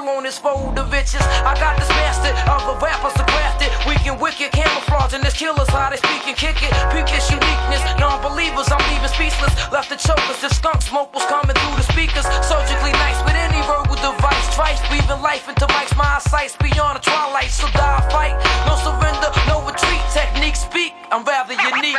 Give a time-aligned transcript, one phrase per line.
[0.00, 1.20] Real on this fold of bitches.
[1.44, 3.68] I got this master of a rapper so crafted.
[3.86, 5.68] Weak and wicked, camouflaging this killers.
[5.68, 6.72] How they speak and kick it.
[6.92, 7.82] Peep this uniqueness.
[7.98, 9.52] Non believers, I'm leaving speechless.
[9.72, 10.40] Left the chokers.
[10.40, 12.24] The skunk smoke was coming through the speakers.
[12.44, 14.46] Surgically nice with any verbal device.
[14.54, 15.96] Trice breathing life into mics.
[15.96, 17.50] My sights beyond the twilight.
[17.50, 18.36] So die fight.
[18.64, 20.00] No surrender, no retreat.
[20.12, 20.92] Technique speak.
[21.12, 21.98] I'm rather unique.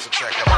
[0.00, 0.49] So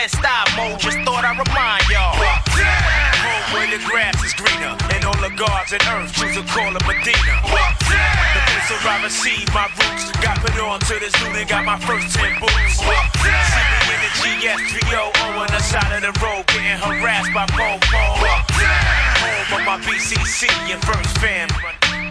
[0.00, 5.04] Bad style mode just thought I'd remind y'all Home where the grass is greener and
[5.04, 7.36] all the gods and earth choose to call it Medina.
[7.44, 10.08] The place where I received my roots.
[10.24, 12.80] Got put on to this dude and got my first 10 boots.
[12.80, 15.04] See me in the GS3O
[15.36, 17.76] on the side of the road getting harassed by Popo.
[18.00, 21.52] Home of my BCC and first fam.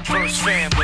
[0.05, 0.78] First family.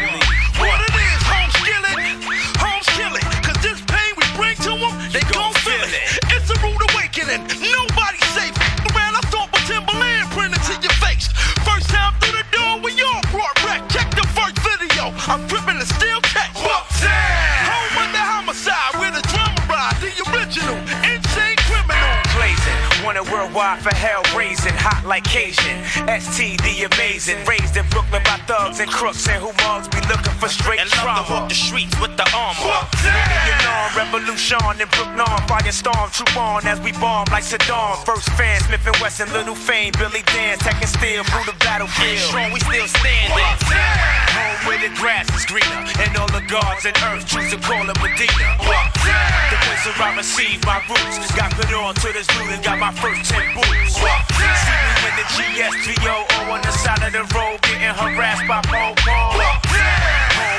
[23.81, 25.77] For hell raising, hot like Cajun.
[26.09, 30.49] STD amazing, raised in Brooklyn by thugs and crooks and who mugs be looking for
[30.49, 31.41] straight and love to trauma.
[31.41, 36.79] walk the streets with the armor Million on revolution in Brooklyn, firestorm, troop on as
[36.81, 38.01] we bomb like Saddam.
[38.05, 42.19] First fan, Smith and Wesson, Little Fame, Billy Danze, taking steel through the battlefield.
[42.19, 46.95] strong we still standing Home where the grass is greener and all the gods and
[47.07, 48.59] earth choose to call it Medina.
[48.59, 51.31] The place where I received my roots.
[51.35, 53.95] Got put on to this dude and got my first 10 boots.
[53.95, 58.95] See me in the GS3O on the side of the road getting harassed by Paul.
[58.99, 59.55] Home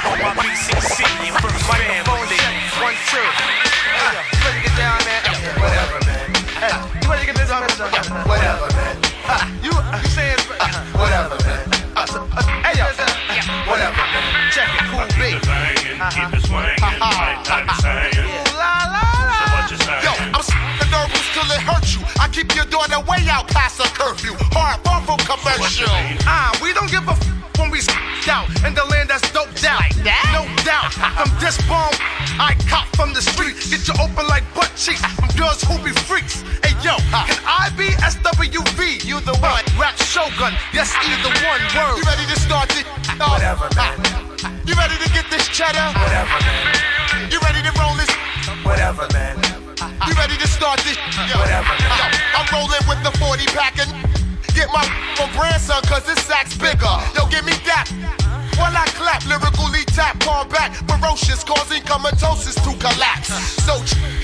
[0.09, 2.41] on my BCC and first family.
[2.81, 3.21] One, two.
[3.21, 3.29] You
[4.41, 5.21] ready to get down, man?
[5.61, 6.33] Whatever, man.
[6.57, 7.61] Hey, you ready to get this on?
[8.25, 8.76] Whatever,
[14.97, 15.13] What
[19.71, 20.03] you saying?
[20.03, 20.45] Yo, I'm
[20.79, 22.03] the nervous till it hurts you.
[22.21, 24.33] I keep your daughter way out past a curfew.
[24.53, 25.89] Hard, far from commercial.
[26.25, 27.21] Ah, we don't give a f
[27.59, 27.81] when we
[28.29, 29.81] out in the land that's doped out.
[29.81, 30.27] Like that?
[30.35, 30.93] No doubt.
[31.15, 31.95] From this bomb,
[32.43, 33.55] I cop from the street.
[33.71, 36.43] Get you open like butt cheeks from girls who be freaks.
[36.65, 39.05] Hey yo, can I be SWV?
[39.05, 39.63] You the one.
[39.79, 40.55] Rap Shogun.
[40.73, 41.99] Yes, either the one word.
[41.99, 42.87] You ready to start it?
[43.19, 44.26] Whatever, man.
[44.67, 45.87] You ready to get this cheddar?
[45.95, 47.31] Whatever, man.
[47.31, 48.11] You ready to roll this?
[48.67, 49.39] Whatever, man.
[50.07, 50.99] You ready to start this?
[51.31, 51.73] Yo, Whatever.
[51.87, 53.91] yo, I'm rolling with the 40 pack and
[54.55, 54.83] get my
[55.17, 56.91] from grandson cause this sack's bigger.
[57.15, 57.87] Yo, give me that.
[58.57, 63.29] While I clap, lyrically tap, palm back, ferocious, causing comatosis to collapse.
[63.65, 63.75] So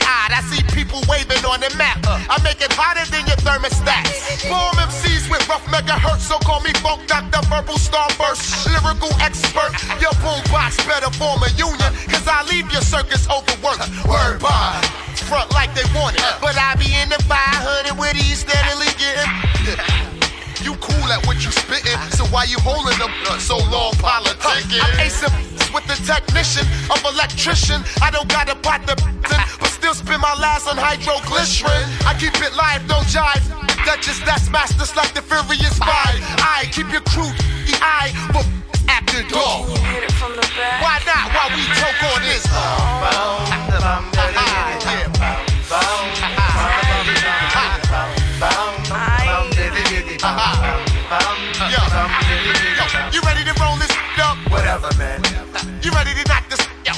[0.09, 2.01] odd, I see people waving on the map.
[2.09, 4.09] I make it hotter than your thermostat.
[4.41, 9.73] Form MCs with rough megahertz, so call me Funk Doctor, verbal starburst, lyrical expert.
[10.01, 13.89] Your boombox better form a union, cause I leave your circus overworked.
[14.09, 14.81] Word by
[15.33, 16.25] front like they want it.
[16.41, 19.33] But I be in the 500 with these steadily getting.
[20.65, 24.81] You cool at what you spittin', so why you holding them so long politicking?
[24.81, 27.83] I'm with the technician of electrician.
[28.01, 28.97] I don't got a pot to
[29.61, 31.85] but still spend my last on hydroglycerin.
[32.07, 33.43] I keep it live, no jive.
[33.85, 36.21] Duchess, that's masters like the Furious Five.
[36.39, 37.31] I keep your crew,
[37.67, 38.47] the eye, but
[38.89, 39.69] after dark.
[39.91, 40.83] Hit it from the back.
[40.83, 41.33] Why not?
[41.35, 44.12] While we choke on this.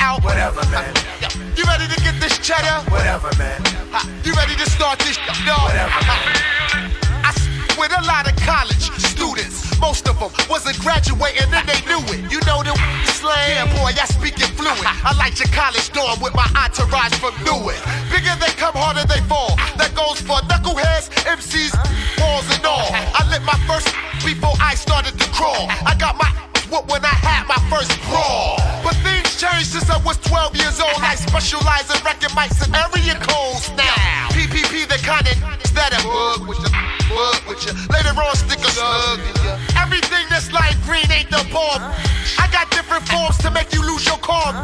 [0.05, 0.23] Out?
[0.23, 0.93] Whatever, man.
[1.56, 2.85] You ready to get this cheddar?
[2.93, 3.56] Whatever, man.
[4.21, 5.17] You ready to start this
[5.49, 5.65] dog?
[5.65, 6.01] Whatever.
[6.05, 6.93] man.
[7.25, 7.33] I
[7.81, 9.65] with a lot of college students.
[9.81, 12.21] Most of them wasn't graduating and they knew it.
[12.31, 12.77] You know the
[13.17, 13.56] slang?
[13.56, 14.85] Yeah, boy, I speak it fluent.
[14.85, 17.81] I like your college dorm with my entourage from Newark.
[18.12, 19.56] Bigger they come, harder they fall.
[19.81, 21.73] That goes for knuckleheads, MCs,
[22.21, 22.93] balls and all.
[22.93, 23.89] I lit my first
[24.21, 25.65] before I started to crawl.
[25.89, 26.29] I got my
[26.69, 28.59] what when I had my first brawl.
[28.83, 29.13] But things
[29.44, 30.96] changed since I was 12 years old.
[31.05, 34.32] I specialize in wrecking mics and area codes now.
[34.32, 35.37] PPP, the kind of
[35.76, 36.73] that a bug with you,
[37.11, 37.75] bug with you.
[37.93, 39.55] Later on, stick a slug in you.
[39.77, 41.82] Everything that's like green ain't the bomb.
[42.41, 44.55] I got different forms to make you lose your calm.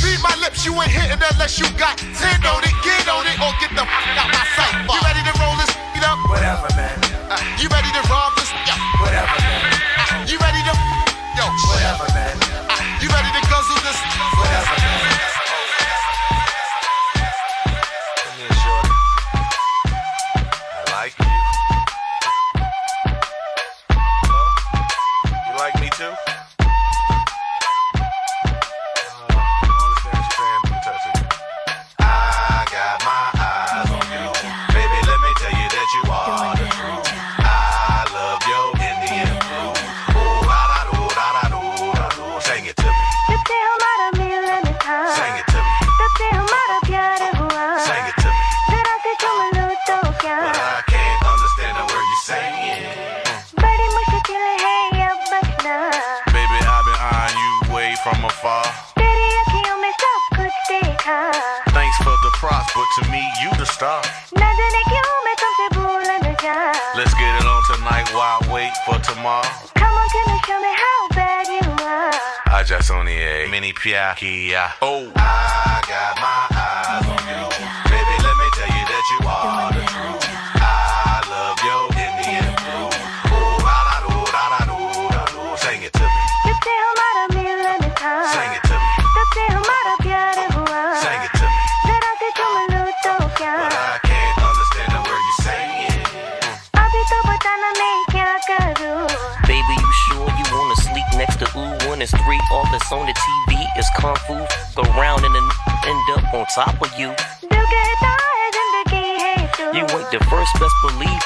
[0.00, 3.36] Read my lips, you ain't hitting unless you got 10 on it, get on it,
[3.42, 4.74] or get the fuck out my sight.
[4.86, 5.72] You ready to roll this
[6.02, 6.18] up?
[6.26, 6.98] Whatever, man.
[7.30, 8.50] Uh, you ready to rob this?
[8.66, 8.74] Yeah.
[8.98, 9.62] Whatever, man.
[9.98, 10.74] Uh, you ready to?
[11.38, 12.36] Yo, Whatever, man.
[12.66, 14.11] Uh, you ready to guzzle this?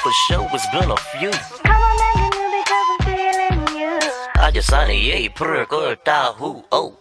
[0.06, 0.48] For sure.
[0.52, 1.30] It's been a few.
[1.30, 3.98] Come on, man, you because I'm feeling you.
[4.36, 5.66] I just signed a yay, per
[6.36, 6.64] who.
[6.70, 6.96] Oh.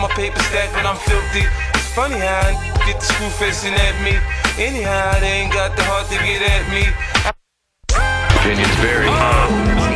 [0.00, 1.44] My paper stack, but I'm filthy.
[1.74, 2.52] It's funny how I
[2.86, 4.14] get the screw facing at me.
[4.62, 6.84] Anyhow, they ain't got the heart to get at me.
[8.38, 9.06] Opinions vary.
[9.08, 9.87] Oh.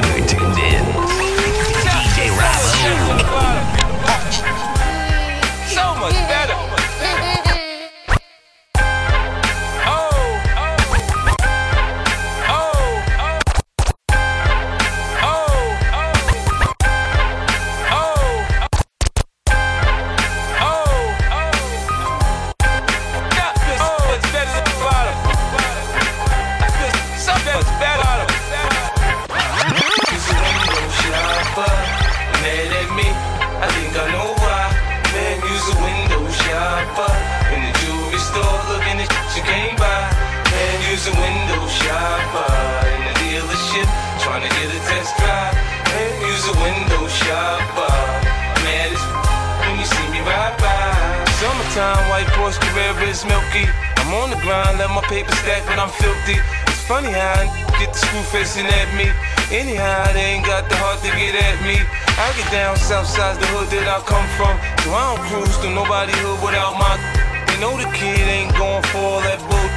[52.53, 53.65] White Porsche Carrera is milky.
[53.97, 56.37] I'm on the grind, let my paper stack, but I'm filthy.
[56.69, 59.09] It's funny how I get the screw facing at me.
[59.49, 61.81] Anyhow, they ain't got the heart to get at me.
[62.21, 64.53] I get down south side, the hood that I come from.
[64.85, 67.01] So I don't cruise through nobody hood without my.
[67.49, 69.69] They know the kid ain't going for all that bull.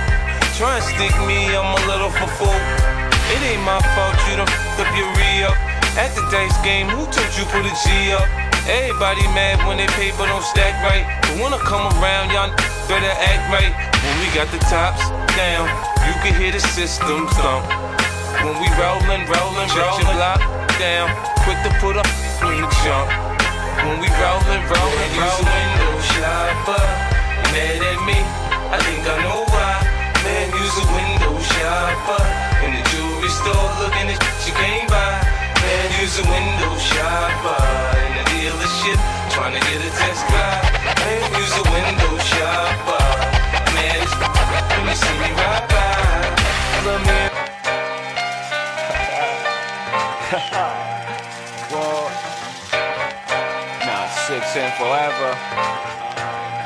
[0.59, 2.59] Try and stick me, I'm a little for full.
[3.31, 5.57] It ain't my fault you done f***ed up your re-up.
[5.95, 8.27] At the dice game, who told you put a G up?
[8.67, 11.24] Everybody mad when they paper don't stack right.
[11.35, 12.47] I come around, y'all
[12.87, 13.75] better act right.
[13.75, 15.03] When we got the tops
[15.35, 15.67] down,
[16.07, 17.67] you can hear the system thump.
[18.39, 20.39] When we rollin', rollin', rollin', block
[20.79, 21.11] down,
[21.43, 22.07] quick to put up
[22.39, 23.11] when you jump.
[23.83, 25.43] When we rollin', rollin', rollin'.
[25.43, 26.83] window shopper.
[27.51, 28.15] Mad at me,
[28.71, 29.75] I think I know why.
[30.23, 32.23] Man, use a window shopper
[32.63, 35.19] in the jewelry store, looking at shit you can't buy.
[35.59, 37.59] Man, use a window shopper
[38.07, 38.99] in the dealership,
[39.35, 40.74] trying to get a test drive.
[40.85, 43.05] Man, use a window shopper.
[43.75, 45.83] Man, it's you see me ride by.
[46.85, 47.21] Love me.
[51.71, 52.03] Well,
[53.85, 55.31] nah, six in forever.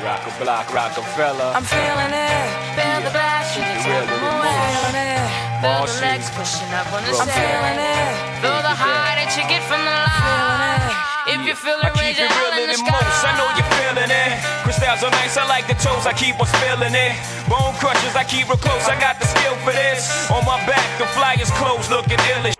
[0.04, 1.52] Rock a block, Rockefeller.
[1.56, 2.48] I'm feeling it.
[2.76, 5.28] Feel the glass, you Keep can it real with it, feeling it.
[5.60, 7.12] Feel the legs pushing up on the.
[7.12, 8.14] I'm feeling it.
[8.40, 11.09] Feel the high that you get from the line.
[11.28, 13.20] If you feel I it, keep raise it realer in the most.
[13.28, 14.40] I know you're feeling it.
[14.64, 16.08] Crystals are nice, I like the toes.
[16.08, 17.14] I keep on spilling it.
[17.52, 18.88] Bone crushers, I keep real close.
[18.88, 20.08] I got the skill for this.
[20.32, 22.56] On my back, the flyers closed, looking ill as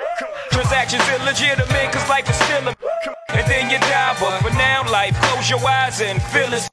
[0.52, 2.76] Transactions illegitimate, cause life is still a
[3.30, 6.68] and then you die, but for now, life, close your eyes and feel it.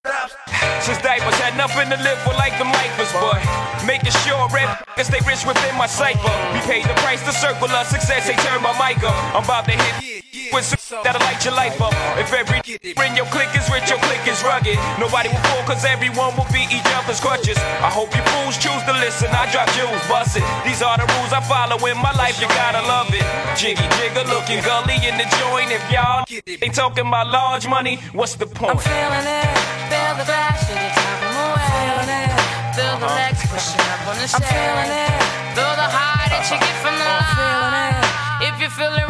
[0.80, 3.38] Since diapers had nothing to live for like them lifers, but
[3.86, 4.66] making sure red
[4.96, 6.32] can stay rich within my cipher.
[6.54, 9.14] We paid the price to circle of success, they turn my mic up.
[9.36, 10.15] I'm about to hit
[10.52, 11.94] with some that'll light your life up.
[12.18, 14.78] If every in your click is rich, your click is rugged.
[14.98, 17.58] Nobody will fall, cause everyone will be each other's crutches.
[17.82, 20.44] I hope you fools choose to listen, I drop jewels, bust it.
[20.64, 23.24] These are the rules I follow in my life, you gotta love it.
[23.58, 25.70] Jiggy jigger looking gully in the joint.
[25.70, 28.76] If y'all ain't talking about large money, what's the point?
[28.76, 29.48] I'm feeling it.
[29.90, 32.56] Feel the glass, you can tell I'm feeling it.
[32.76, 33.16] Feel the uh-huh.
[33.16, 35.36] legs pushing up on the I'm feeling it.
[35.56, 38.05] Feel the high that you get from the line.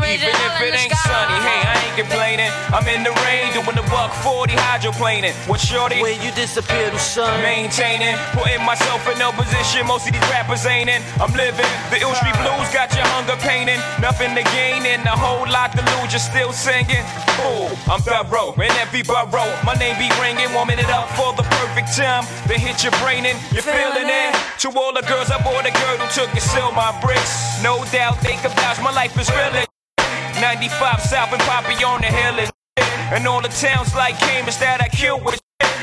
[0.07, 2.51] Even if it ain't sunny, hey, I ain't complaining.
[2.71, 5.35] I'm in the rain doing the buck 40 hydroplaning.
[5.51, 6.01] What shorty?
[6.01, 7.43] Where you disappear to sun.
[7.43, 9.87] Maintaining, putting myself in no position.
[9.87, 11.03] Most of these rappers ain't in.
[11.19, 11.67] I'm living.
[11.91, 13.83] The ill street blues got your hunger painting.
[14.01, 16.15] Nothing to gain and a whole lot to lose.
[16.15, 17.03] You're still singing.
[17.43, 19.53] Ooh, I'm thorough in every borough.
[19.67, 22.25] My name be ringing, warming it up for the perfect time.
[22.47, 24.31] Then hit your brain and you're feeling it.
[24.63, 27.63] To all the girls, I bought a girl who took and sell my bricks.
[27.63, 29.67] No doubt they could vouch my life is real.
[30.41, 32.51] 95 South and Poppy on the hill is
[33.13, 35.41] And all the towns like Cambridge that I kill with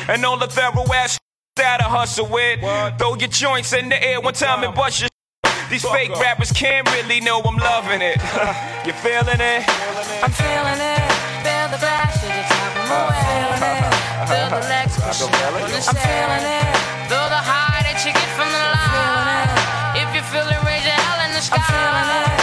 [0.07, 1.17] And all the thorough ass
[1.55, 2.59] that I hustle with
[2.99, 5.09] Throw your joints in the air one time and bust your
[5.69, 8.17] These fake rappers can't really know I'm loving it
[8.85, 9.63] You feeling it?
[10.23, 11.03] I'm feeling it.
[11.43, 13.83] Feel the glass, you can tell I'm feeling it.
[13.83, 14.31] Uh-huh.
[14.31, 16.75] Feel the legs pushing up on the I'm feeling it.
[17.11, 19.51] Feel the high that you get from the line.
[19.99, 21.59] If you feel it, raise your hell in the sky.
[21.59, 22.42] I'm feeling it.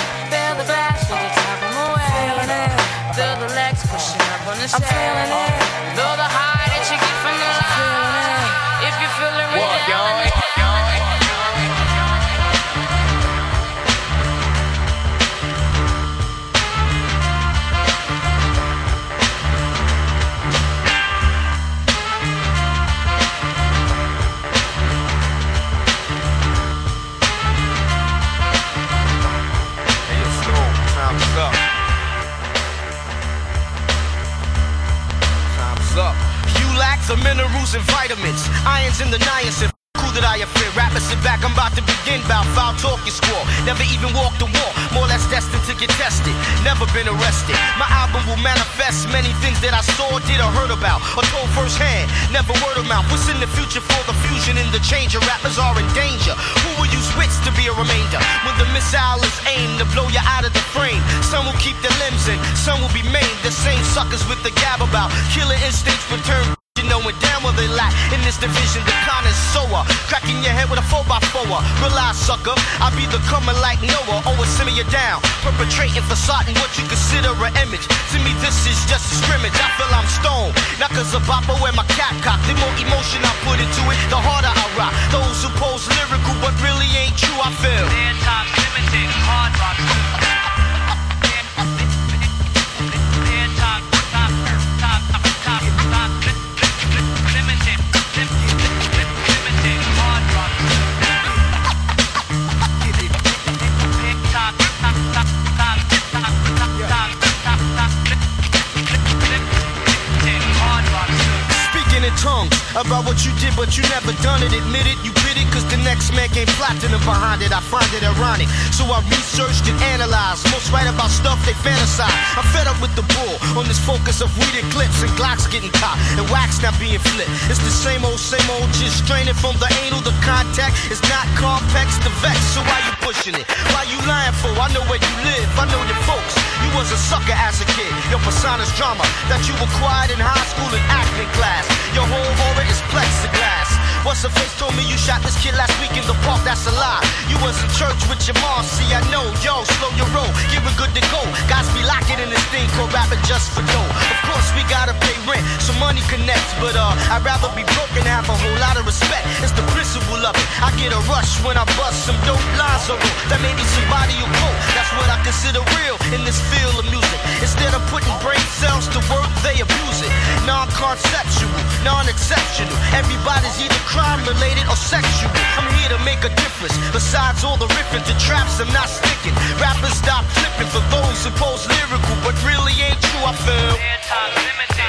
[113.91, 114.55] Never done it.
[114.55, 117.51] Admit it, you bit it, cause the next man came platinum behind it.
[117.51, 118.47] I find it ironic.
[118.71, 120.47] So I researched and analyzed.
[120.55, 122.15] Most write about stuff they fantasize.
[122.39, 125.75] I'm fed up with the bull on this focus of weeded clips and Glocks getting
[125.83, 127.31] caught and wax not being flipped.
[127.51, 130.01] It's the same old, same old, just straining from the anal.
[130.01, 132.39] The contact is not complex, the vex.
[132.55, 133.47] So why you pushing it?
[133.75, 134.55] Why you lying for?
[134.55, 136.35] I know where you live, I know your folks.
[136.63, 137.91] You was a sucker as a kid.
[138.13, 141.65] Your persona's drama that you acquired in high school and acting class.
[141.97, 143.80] Your whole aura is plexiglass.
[144.01, 146.41] What's the face told me you shot this kid last week in the park?
[146.41, 147.05] That's a lie.
[147.29, 148.65] You was in church with your mom.
[148.65, 149.29] See, I know.
[149.45, 150.29] Yo, slow your roll.
[150.49, 151.21] Give it good to go.
[151.53, 153.91] Guys be locking in this thing called rapping just for dough.
[153.93, 156.49] Of course, we gotta pay rent, so money connects.
[156.57, 159.29] But uh, I'd rather be broke and have a whole lot of respect.
[159.45, 160.47] It's the principle of it.
[160.65, 162.97] I get a rush when I bust some dope lines or
[163.29, 164.59] that maybe somebody will quote.
[164.73, 167.21] That's what I consider real in this field of music.
[167.41, 170.13] Instead of putting brain cells to work, they abuse it.
[170.45, 171.49] Non-conceptual,
[171.85, 172.77] non-exceptional.
[172.93, 175.33] Everybody's either crime related or sexual.
[175.57, 176.77] I'm here to make a difference.
[176.93, 179.33] Besides all the riffing to traps, I'm not sticking.
[179.57, 183.25] Rappers stop flipping for those who pose lyrical, but really ain't true.
[183.25, 184.80] I feel.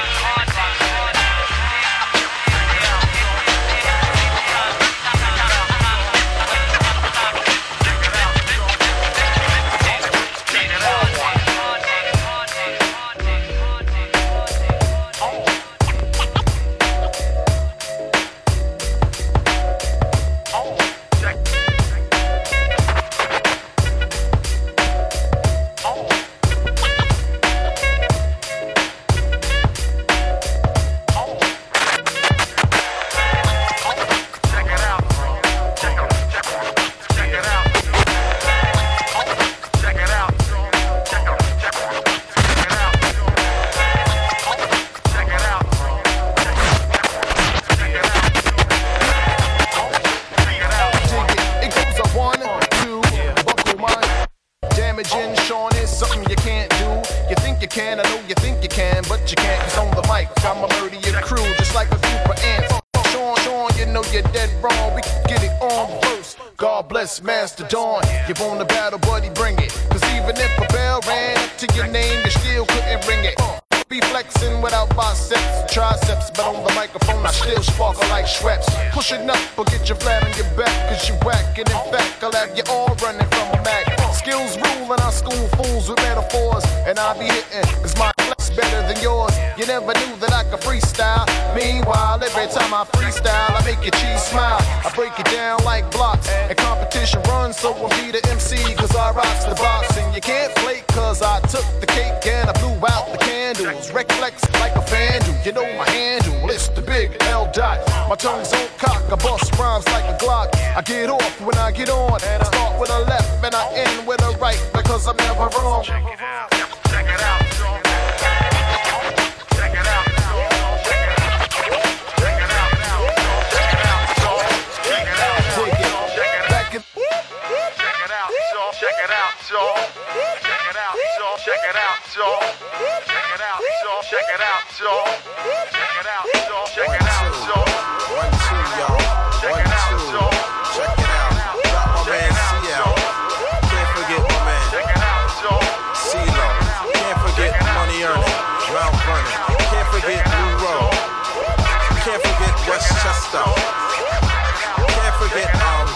[153.02, 153.42] Chester.
[153.42, 155.90] Can't forget, um,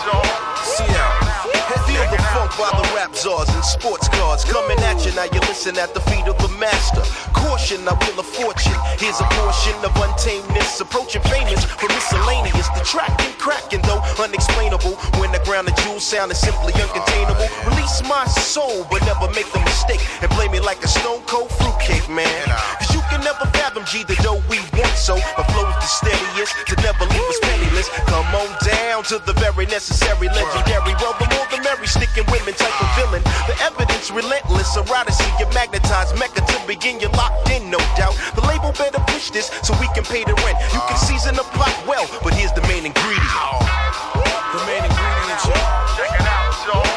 [0.57, 1.35] CL.
[1.85, 5.13] Feel the funk by the rap czars and sports cars coming at you.
[5.13, 7.05] Now you listen at the feet of the master.
[7.37, 8.73] Caution, I will of fortune.
[8.97, 12.69] Here's a portion of untameness, approaching famous for miscellaneous.
[12.73, 14.97] The track and cracking though unexplainable.
[15.21, 17.45] When the ground the jewels sound is simply uncontainable.
[17.69, 21.51] Release my soul, but never make the mistake and play me like a stone cold
[21.51, 22.49] fruitcake, man.
[22.81, 25.15] Cause you can never fathom G the dough we want so.
[25.39, 27.87] My flow's the steadiest to never leave us penniless.
[28.11, 30.93] Come on down to the very necessary legendary.
[30.99, 33.23] Well, the more the merry, sticking women type of villain.
[33.47, 38.19] The evidence relentless, eroticy, you magnetized mecca to begin, you're locked in, no doubt.
[38.35, 40.59] The label better push this so we can pay the rent.
[40.75, 43.31] You can season the plot well, but here's the main ingredient.
[44.51, 45.39] The main ingredient.
[45.95, 46.94] Check it out, yo.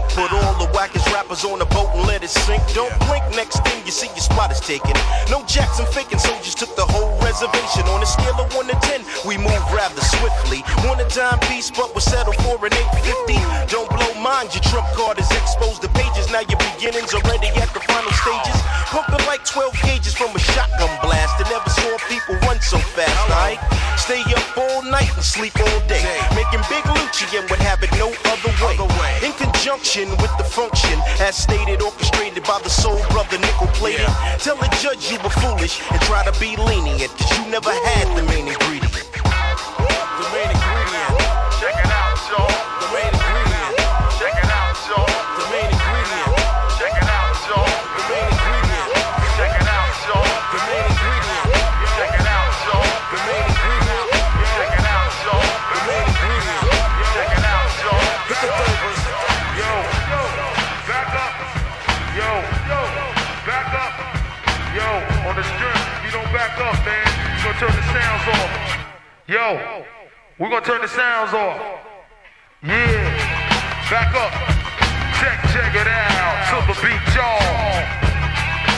[0.00, 0.12] Think?
[0.12, 2.62] Put all the wackest rappers on a boat and let it sink.
[2.74, 4.92] Don't blink, next thing you see your spot is taken.
[5.30, 7.84] No Jackson faking soldiers took the whole reservation.
[7.88, 10.64] On a scale of 1 to 10, we move rather swiftly.
[10.84, 13.72] Want a timepiece, but we'll settle for an 850.
[13.72, 16.30] Don't blow mind, your trump card is exposed to pages.
[16.30, 18.58] Now your beginnings already at the final stages.
[18.92, 21.40] Pumping like 12 gauges from a shotgun blast.
[21.40, 23.60] I never saw people run so fast, alright?
[23.98, 24.55] Stay up
[25.16, 26.04] and sleep all day.
[26.36, 28.52] Making big Lucci and would have it no other
[29.00, 29.16] way.
[29.24, 34.06] In conjunction with the function, as stated, orchestrated by the soul brother nickel plated.
[34.38, 38.16] Tell the judge you were foolish and try to be lenient, cause you never had
[38.16, 39.15] the main ingredient.
[69.26, 69.82] Yo,
[70.38, 71.58] we're gonna turn the sounds off.
[72.62, 73.10] Yeah,
[73.90, 74.30] back up.
[75.18, 76.46] Check, check it out.
[76.46, 77.42] The beat, y'all.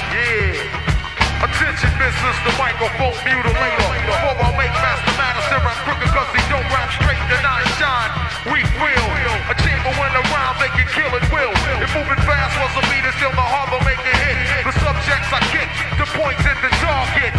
[0.09, 1.45] Yeah.
[1.45, 2.37] Attention, Mrs.
[2.49, 3.93] The microphone mutilator.
[4.09, 7.61] Before I make master matter, still rap crooked cause he don't rap straight, then I
[7.77, 8.11] shine.
[8.49, 9.18] We feel
[9.49, 11.53] a chamber when around, they can kill it will.
[11.81, 14.37] If moving fast was a it's still the harbor make a hit.
[14.69, 17.33] The subjects I kick, the points at the target.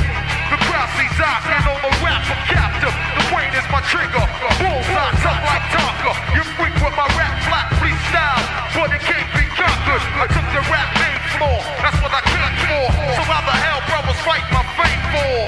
[0.50, 2.96] The crowd sees I and on the rapper captive.
[3.14, 4.26] The brain is my trigger.
[4.58, 6.12] Bullseye, tough like Tonka.
[6.34, 8.42] You freak with my rap flat freestyle,
[8.74, 10.02] but it can't be conquered.
[10.18, 12.86] I took the rap main floor, that's what I came for.
[13.14, 15.46] So how the hell brothers fight my fame for?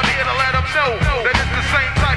[0.00, 0.90] I'm here to let them know
[1.28, 1.49] that it's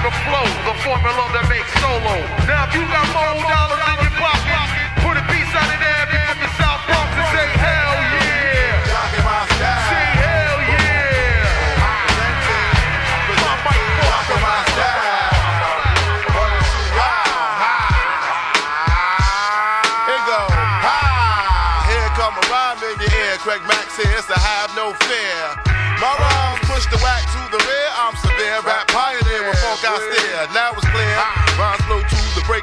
[0.04, 2.20] the flow, the formula that makes solo.
[2.44, 4.68] Now if you got more dollars in your pocket,
[5.00, 8.84] put a piece out of there if from the South Bronx and say hell yeah.
[8.84, 11.48] Say hell yeah.
[13.32, 14.60] My my
[20.04, 20.42] Here go.
[20.84, 21.00] Ha!
[21.88, 23.40] Here come a rhyme in your ear.
[23.40, 25.64] Craig Mack's here, so have no fear.
[26.04, 27.83] My rhymes push the whack to the rear.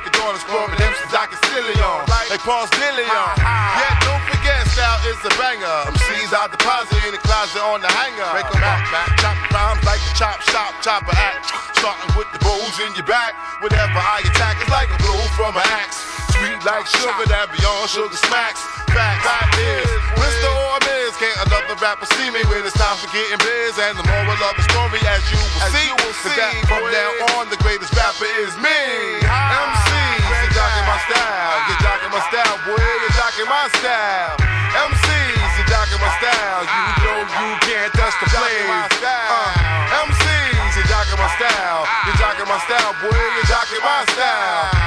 [0.03, 2.07] To the break of dawn, exploring MCs I can still on.
[2.09, 3.05] Like Paul's Dillion.
[3.05, 5.77] Yet don't forget, style is a banger.
[5.93, 8.29] MCs I deposit in the closet on the hanger.
[8.33, 8.81] Break 'em up,
[9.21, 11.53] chop rhymes like a chop shop, chopper act.
[11.77, 13.35] Starting with the bows in your back.
[13.61, 16.20] Whenever I attack, it's like a blow from an axe.
[16.41, 18.65] Sweet like sugar that beyond sugar smacks.
[18.97, 19.85] Fact, fact is,
[20.17, 20.49] Mr.
[20.73, 23.77] Ormiz can't another rapper see me when it's time for getting biz.
[23.77, 27.53] And the moral of the story, as you will see, Cause that from now on,
[27.53, 28.81] the greatest rapper is me.
[29.21, 31.61] MCs, you're jocking my style.
[31.69, 32.89] You're jocking my style, boy.
[32.89, 34.41] You're jocking my style.
[34.81, 36.65] MCs, you're jocking my style.
[36.65, 38.81] You know you can't touch the flame.
[38.97, 41.85] Uh, MCs, you're jocking my style.
[42.09, 43.13] You're jocking my style, boy.
[43.13, 44.80] You're jocking my style.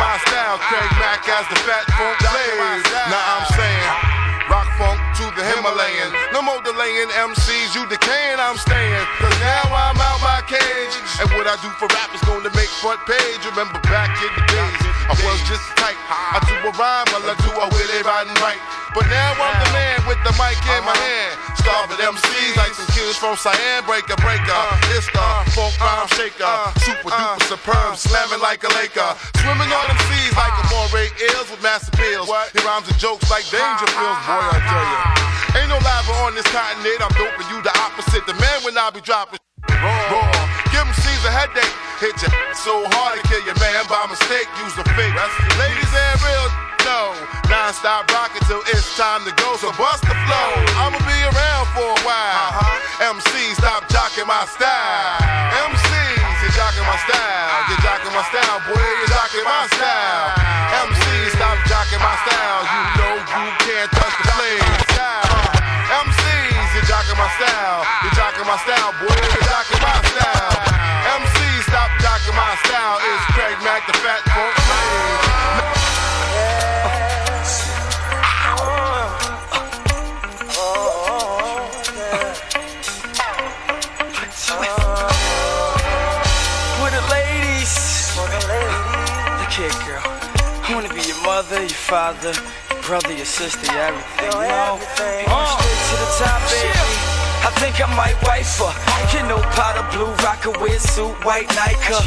[0.00, 0.58] jocking my style.
[0.58, 2.84] Craig Mack as the fat funk plays.
[3.08, 4.20] Now I'm saying.
[4.50, 6.10] Rock funk to the Himalayan.
[6.32, 9.04] No more delaying MCs, you decaying, I'm staying.
[9.18, 10.94] Cause now I'm out my cage.
[11.22, 13.46] And what I do for rap is gonna make front page.
[13.46, 14.49] Remember back in the
[15.10, 15.98] I was just tight.
[16.06, 18.62] I do a rhyme while I do a Willie riding right.
[18.94, 21.34] But now I'm the man with the mic in my hand.
[21.58, 23.82] Starving MCs like some kids from Cyan.
[23.90, 24.54] Breaker, breaker.
[24.54, 26.54] Uh, it's the uh, funk uh, rhyme shaker.
[26.86, 29.10] Super duper superb, slamming like a Laker.
[29.42, 32.30] Swimming on them seas like a moray eels with massive pills.
[32.54, 34.98] He rhymes and jokes like danger pills, boy, I tell you.
[35.58, 37.02] Ain't no lava on this continent.
[37.02, 38.22] I'm doping you the opposite.
[38.30, 39.42] The man when I be dropping
[39.74, 40.29] raw.
[40.80, 41.76] MC's a headache.
[42.00, 44.48] Hit you so hard to kill your man by mistake.
[44.64, 45.12] Use a fake.
[45.60, 47.12] Ladies and real no.
[47.52, 49.56] Non-stop rockin' till it's time to go.
[49.60, 50.50] So bust the flow.
[50.80, 52.48] I'ma be around for a while.
[52.56, 53.12] Uh-huh.
[53.12, 55.20] MC, stop jocking my style.
[55.68, 57.52] MCs, you're jocking my style.
[57.68, 58.80] You're jocking my style, boy.
[58.80, 60.26] You're jocking my style.
[60.88, 61.04] MC,
[61.36, 62.62] stop jocking my style.
[62.64, 64.72] You know you can't touch the flame.
[64.94, 65.40] Style.
[66.06, 67.82] MCs, you're jocking my style.
[67.82, 69.49] Uh, you're jocking my style, boy.
[91.90, 92.32] Father,
[92.86, 94.30] brother, your sister, your everything.
[94.30, 94.78] You know?
[95.26, 96.78] On straight to the top, baby.
[97.42, 98.70] I think I might wife her.
[99.10, 101.98] You know, powder blue, rock a weird suit, white Nike.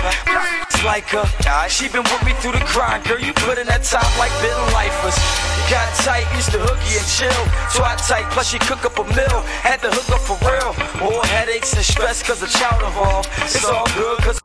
[0.72, 1.28] It's like her.
[1.68, 3.20] She been with me through the grind, girl.
[3.20, 5.20] You put in that time like bitten lifers.
[5.68, 7.44] Got tight, used to hooky and chill.
[7.76, 9.44] Twat tight, plus she cook up a meal.
[9.68, 10.72] Had to hook up for real.
[11.04, 13.28] More headaches and stress cause of child involved.
[13.44, 14.40] It's all good cause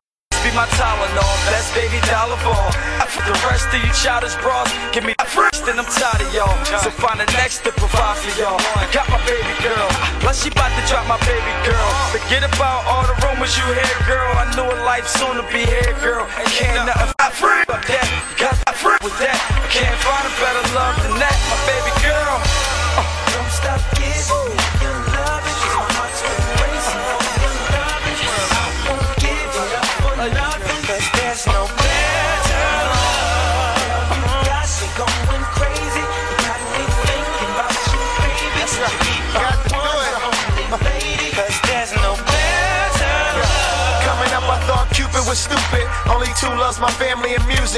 [0.59, 2.67] my Tylenol, best baby dollar ball.
[3.31, 6.51] The rest of you childish bras, give me first and I'm tired of y'all.
[6.83, 8.59] So find the next to provide for y'all.
[8.75, 9.87] I got my baby girl,
[10.19, 11.89] plus she about to drop my baby girl.
[12.11, 14.35] Forget about all the rumors you hear, girl.
[14.35, 16.27] I know a life soon to be here, girl.
[16.27, 18.07] And can't nothing I free up that.
[18.35, 19.39] Got that free with that.
[19.39, 22.35] I can't find a better love than that, my baby girl.
[22.99, 24.68] Uh, don't stop giving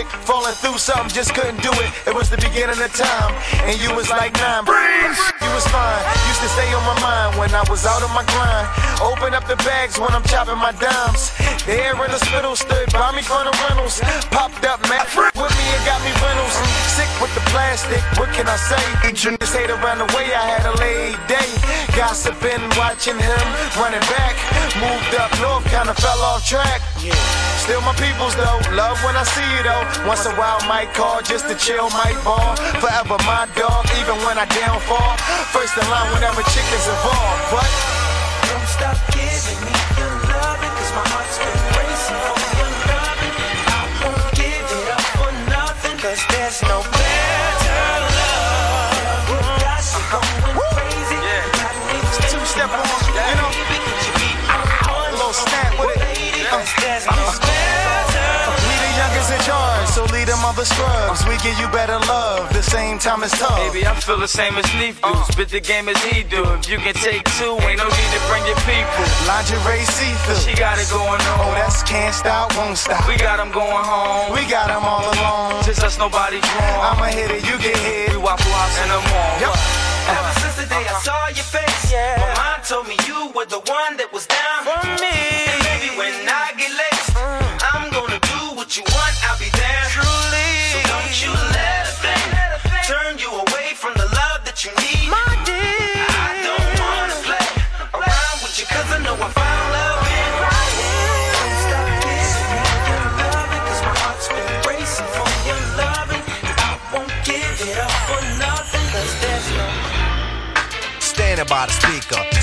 [0.01, 0.21] music.
[0.27, 1.91] Falling through something, just couldn't do it.
[2.07, 3.35] It was the beginning of time,
[3.67, 4.65] and you was like nine.
[4.65, 6.03] You was fine.
[6.29, 8.69] Used to stay on my mind when I was out of my grind.
[9.01, 11.33] Open up the bags when I'm chopping my dimes.
[11.67, 14.01] There in the spittle stood by me from the rentals.
[14.31, 16.55] Popped up, man, with me and got me rentals.
[16.97, 18.83] Sick with the plastic, what can I say?
[19.13, 21.80] Just hate around the way I had a late day.
[21.97, 24.35] Gossiping, watching him running back.
[24.79, 26.81] Moved up north, kinda fell off track.
[27.59, 29.85] Still my peoples though, love when I see you though.
[30.07, 32.57] Once a while might call just to chill, might ball.
[32.83, 35.17] Forever my dog, even when I downfall.
[35.53, 37.71] First in line whenever chickens involved, but
[38.49, 43.35] Don't stop giving me your loving, cause my heart's been racing for your loving.
[43.79, 48.41] I won't give it up for nothing, cause there's no better love.
[52.51, 53.51] Step on, you know.
[54.91, 56.51] A little snap with it.
[56.51, 61.23] Uh, there's no better We the youngest in charge, so lead them other scrubs.
[61.31, 63.55] We give you better love, the same time as tough.
[63.71, 65.15] Baby, I feel the same as Neef do.
[65.31, 66.43] Spit the game as he do.
[66.59, 69.07] If you can take two, ain't no need to bring your people.
[69.31, 70.43] Lingerie see-through.
[70.43, 71.39] She got it going on.
[71.47, 73.07] Oh, that's can't stop, won't stop.
[73.07, 74.35] We got them going home.
[74.35, 75.63] We got them all alone.
[75.63, 76.99] Just us, nobody's wrong.
[76.99, 78.11] I'ma hit it, you get hit.
[78.11, 79.39] We waffle house in the morning.
[79.47, 79.55] Yup.
[80.11, 83.59] Ever since the day I saw your face, my mind told me you were the
[83.67, 84.60] one that was down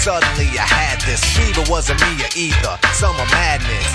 [0.08, 1.68] suddenly I had this fever.
[1.68, 3.92] Wasn't me or either, summer madness.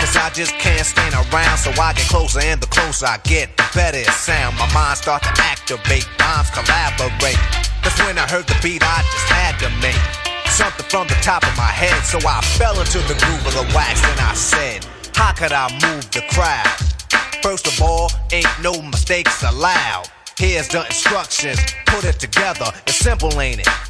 [0.00, 3.54] Cause I just can't stand around, so I get closer, and the closer I get,
[3.58, 4.56] the better it sound.
[4.56, 7.36] My mind start to activate, rhymes collaborate.
[7.84, 10.00] That's when I heard the beat I just had to make.
[10.48, 13.68] Something from the top of my head, so I fell into the groove of the
[13.76, 16.72] wax, and I said, How could I move the crowd?
[17.44, 20.08] First of all, ain't no mistakes allowed.
[20.38, 22.72] Here's the instructions, put it together.
[22.88, 23.89] It's simple, ain't it?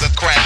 [0.00, 0.39] the crowd.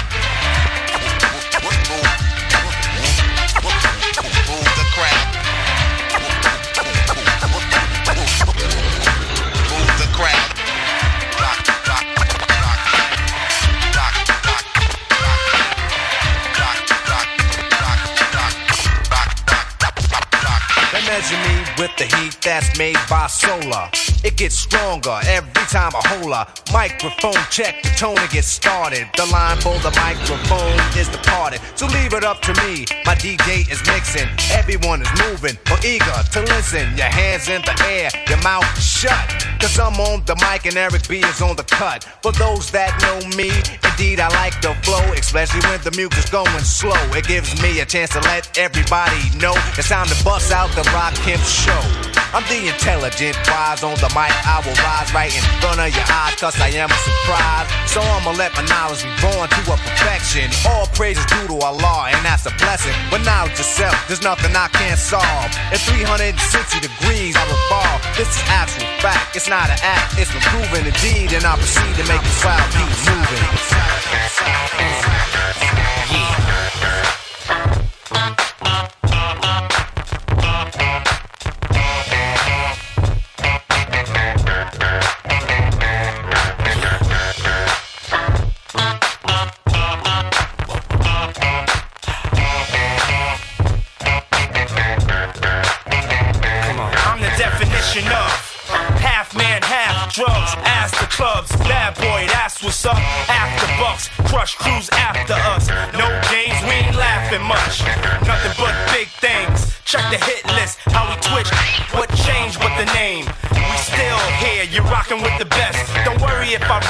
[22.45, 23.89] That's made by solar.
[24.23, 27.81] It gets stronger every time I hold a microphone check.
[27.81, 29.09] The tone to get started.
[29.17, 31.59] The line for the microphone is departed.
[31.73, 32.85] So leave it up to me.
[33.03, 34.29] My DJ is mixing.
[34.53, 36.85] Everyone is moving or eager to listen.
[36.95, 39.25] Your hands in the air, your mouth shut.
[39.59, 42.03] Cause I'm on the mic and Eric B is on the cut.
[42.21, 43.49] For those that know me,
[43.89, 47.01] indeed I like the flow, especially when the music's going slow.
[47.17, 50.83] It gives me a chance to let everybody know it's time to bust out the
[50.93, 52.14] Rakim show.
[52.35, 54.27] I'm the intelligent wise on the mic.
[54.43, 57.63] I will rise right in front of your eyes, cause I am a surprise.
[57.87, 60.51] So I'ma let my knowledge be born to a perfection.
[60.67, 62.91] All praise is due to Allah, and that's a blessing.
[63.07, 65.47] But knowledge itself, there's nothing I can't solve.
[65.71, 66.35] At 360
[66.83, 68.03] degrees, I revolve.
[68.19, 69.39] This is actual fact.
[69.39, 72.67] It's not an act, it's been proven indeed, and I proceed to make the crowd
[72.75, 73.47] keep moving.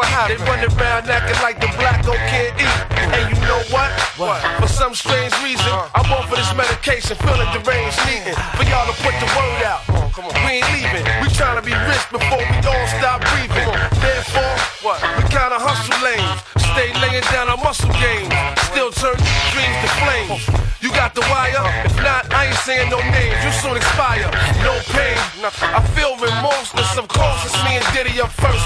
[0.00, 0.40] What happened?
[0.40, 2.78] They running around acting like the black don't can't eat.
[2.96, 3.92] And you know what?
[4.16, 4.40] What?
[4.56, 5.92] For some strange reason, uh-huh.
[5.92, 9.84] I'm on for this medication, feeling deranged, needing for y'all to put the word out.
[10.16, 11.04] Come on, We ain't leaving.
[11.20, 13.68] We trying to be rich before we all stop breathing.
[14.00, 14.98] Therefore, what?
[15.20, 16.40] We kinda hustle lanes.
[16.72, 18.32] Stay laying down our muscle games.
[18.72, 19.20] Still turn
[19.52, 20.40] dreams to flames.
[20.80, 21.60] You got the wire?
[21.84, 23.36] If not, I ain't saying no names.
[23.44, 24.32] You soon expire.
[24.64, 25.18] No pain.
[25.44, 26.16] I feel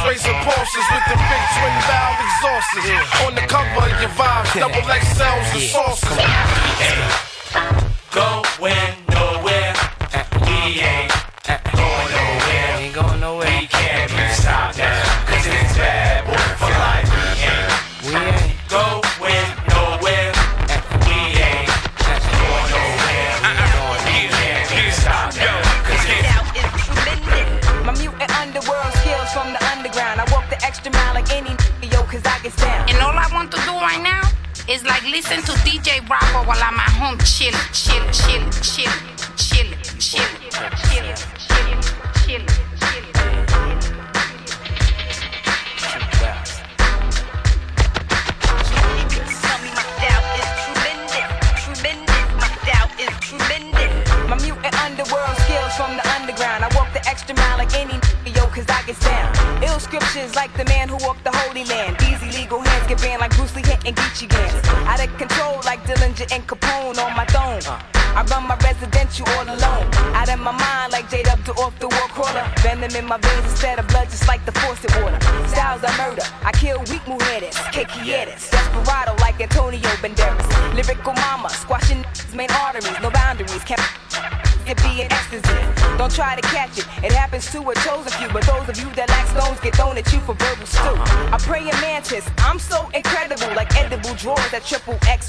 [0.07, 3.25] racing Porsches with the big twin valve exhausts.
[3.27, 7.24] On the cover of your vibes, double XLs and sauces.
[37.25, 37.94] 亲亲。
[90.25, 90.81] For verbal stew.
[90.81, 92.27] I pray in mantis.
[92.39, 95.24] I'm so incredible, like edible drawers at triple X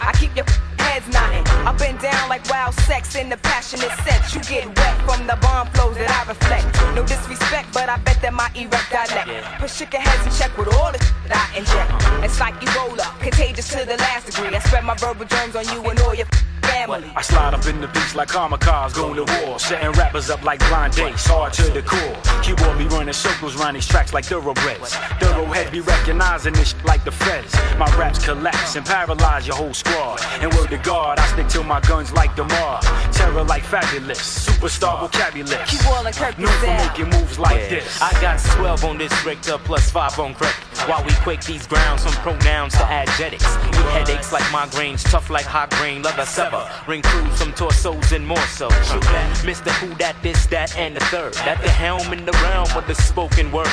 [0.00, 0.46] I keep your
[0.78, 4.34] heads nodding, up and down like wild sex in the passionate sex.
[4.34, 6.66] You get wet from the bomb flows that I reflect.
[6.94, 9.30] No disrespect, but I bet that my erect dialect.
[9.60, 10.98] Put chicken heads in check with all the
[11.28, 11.90] that I inject.
[12.24, 14.54] It's like Ebola, contagious to the last degree.
[14.54, 16.26] I spread my verbal germs on you and all your
[16.70, 17.12] family.
[17.16, 19.58] I slide up in the beach like kamikaze, going to war.
[19.58, 22.16] Setting rappers up like blind dates, hard to the core.
[22.42, 24.92] Keyboard be running circles around these tracks like thoroughbreds.
[25.20, 27.52] Thoroughhead be recognizing this shit like the feds.
[27.78, 30.20] My raps collapse and paralyze your whole squad.
[30.40, 32.80] And word to God, I stick to my guns like the Mar.
[33.12, 35.64] Terror like fabulous, superstar vocabulary.
[35.66, 38.00] Keep all the curtains Known for making moves like this.
[38.00, 40.69] I got 12 on this Richter plus 5 on credit.
[40.86, 43.44] While we quake these grounds from pronouns to adjectives.
[43.72, 46.68] We headaches like migraines, tough like high grain, leather sever.
[46.86, 48.68] Ring crews, some torsos and more so.
[48.70, 49.70] Shoot that, Mr.
[49.80, 51.36] Who that, this, that, and the third.
[51.38, 53.68] At the helm in the realm of the spoken word.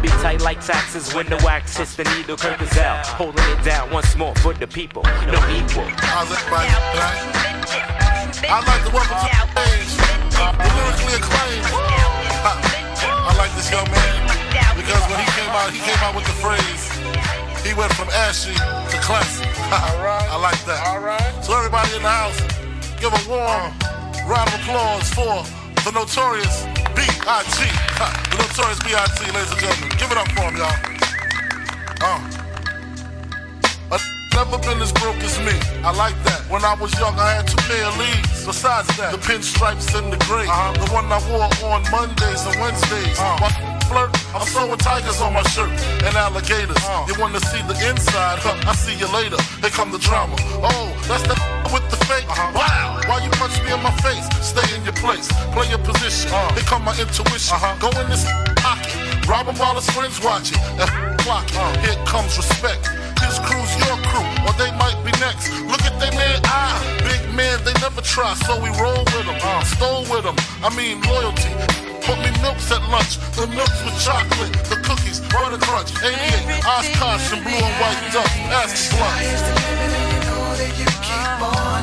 [0.00, 3.06] Be tight like taxes when the wax hits the needle curtains out.
[3.06, 5.02] Holding it down once more for the people.
[5.02, 5.84] No equal.
[6.00, 7.46] How's everybody tonight?
[8.48, 11.66] I'd like to welcome to the stage the lyrically acclaimed.
[13.28, 14.35] I like this young man
[14.76, 16.82] because when he came out, he came out with the phrase.
[17.66, 19.44] He went from ashy to classy.
[19.72, 20.86] I like that.
[20.86, 21.20] All right.
[21.42, 22.38] So everybody in the house,
[23.00, 23.72] give a warm
[24.28, 25.42] round of applause for
[25.82, 26.64] the notorious
[26.94, 27.58] B.I.G.
[28.30, 29.32] The notorious B.I.G.
[29.32, 30.76] Ladies and gentlemen, give it up for him, y'all.
[32.00, 32.36] Uh.
[34.36, 35.56] Never been as broke as me.
[35.82, 36.44] I like that.
[36.50, 38.44] When I was young, I had two pair of leads.
[38.44, 40.44] Besides that, the pinstripes and the gray.
[40.44, 43.16] The one I wore on Mondays and Wednesdays.
[43.16, 45.70] While flirt, I'm sewing tigers on my shirt
[46.04, 46.76] and alligators.
[46.82, 47.06] Uh.
[47.08, 48.38] You wanna see the inside?
[48.42, 49.38] Huh, I see you later.
[49.62, 50.36] Here come the drama.
[50.62, 51.34] Oh, that's the
[51.72, 52.26] with the fake.
[52.28, 52.52] Uh-huh.
[52.54, 53.00] Wow.
[53.06, 54.26] Why you punch me in my face?
[54.42, 55.28] Stay in your place.
[55.54, 56.30] Play your position.
[56.32, 56.52] Uh.
[56.54, 57.54] Here come my intuition.
[57.54, 57.74] Uh-huh.
[57.78, 58.26] Go in this
[58.58, 58.94] pocket.
[59.26, 60.58] Rob him while his friends watching.
[61.22, 61.58] Clock it.
[61.58, 61.72] Uh.
[61.82, 62.86] Here comes respect.
[63.22, 65.50] His crew's your crew, or they might be next.
[65.66, 66.78] Look at they man eye.
[67.02, 69.38] Big man, they never try, so we roll with them.
[69.64, 70.36] Stole with them.
[70.62, 71.85] I mean, loyalty.
[72.06, 73.18] Put me milks at lunch.
[73.34, 74.52] The milks with chocolate.
[74.70, 75.90] The cookies, butter crunch.
[75.98, 78.30] 88, Oshkosh, and blue and white duck.
[78.54, 79.18] Ask the blunt.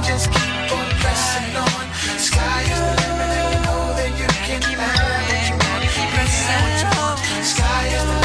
[0.08, 1.84] Just keep on pressing on.
[2.20, 5.82] Sky is the limit, and you know that you can have what you want.
[5.96, 7.20] Be what you want.
[7.46, 8.23] Sky is the limit,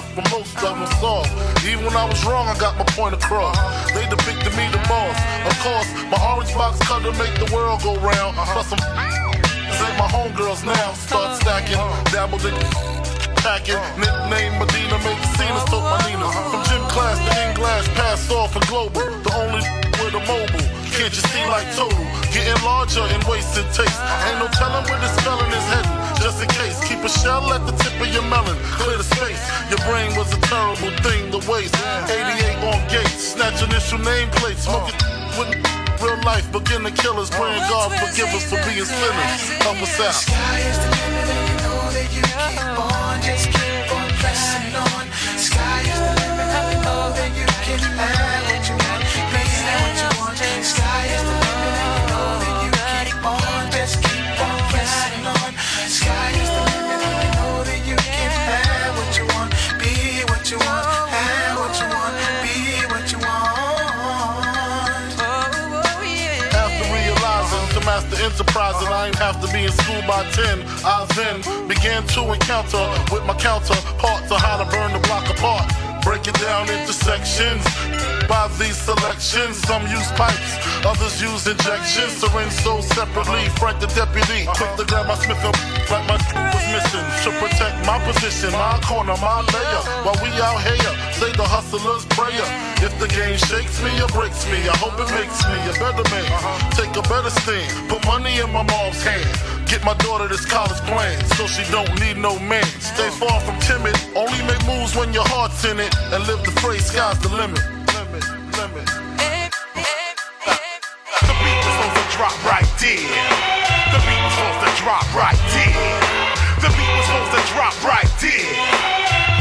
[0.00, 1.30] stuff for most of them solved.
[1.64, 3.56] Even when I was wrong, I got my point across.
[3.92, 5.16] They depicted me the boss.
[5.46, 8.36] Of course, my orange box cutter make the world go round.
[8.38, 8.52] Uh-huh.
[8.52, 10.92] Plus some this ain't my homegirls now.
[10.94, 12.12] Start stacking, uh-huh.
[12.12, 12.54] dabbled in
[13.44, 13.76] packing.
[13.76, 14.00] Uh-huh.
[14.00, 16.28] Nickname Medina, make the scenes, took my Nina.
[16.28, 19.00] From gym class to in glass, passed off for global.
[19.00, 19.62] The only
[20.00, 20.66] with a mobile.
[20.96, 22.04] Can't you see like total?
[22.32, 24.00] Getting larger in wasted taste.
[24.26, 26.09] Ain't no telling where this felon is heading.
[26.20, 28.56] Just in case, keep a shell at the tip of your melon.
[28.76, 29.40] Clear the space.
[29.72, 31.74] Your brain was a terrible thing to waste.
[32.08, 34.68] 88 on gates, snatch initial nameplates.
[34.68, 34.94] Smoking
[35.38, 36.50] with real life.
[36.52, 37.30] Begin to kill us.
[37.30, 39.40] Praying God forgive us for being sinners.
[39.64, 40.14] Help us out.
[40.14, 42.88] Sky is the limit, and you know that you keep uh-huh.
[42.88, 43.22] on.
[43.22, 45.04] Just keep on pressing on.
[45.36, 48.29] Sky is the limit, and you know that you can
[69.50, 70.64] to be in school by 10.
[70.84, 75.70] I then began to encounter with my counterparts on how to burn the block apart.
[76.02, 78.19] Break it down into sections.
[78.30, 80.54] By these selections, some use pipes,
[80.86, 82.14] others use injections.
[82.22, 83.42] Syringe sold separately.
[83.58, 85.50] Frank the deputy, quick to grab my Smith and
[85.90, 86.14] like my
[86.54, 87.02] was missing.
[87.26, 89.82] To protect my position, my corner, my layer.
[90.06, 92.46] While we out here, say the hustler's prayer.
[92.86, 96.06] If the game shakes me or breaks me, I hope it makes me a better
[96.14, 96.30] man.
[96.78, 99.26] Take a better stand, put money in my mom's hand.
[99.66, 102.62] Get my daughter this college plan, so she don't need no man.
[102.78, 106.54] Stay far from timid, only make moves when your heart's in it, and live the
[106.62, 107.79] phrase sky's the limit.
[112.96, 113.30] There.
[113.94, 116.00] The beat was supposed to drop right there.
[116.58, 118.50] The beat was supposed to drop right there.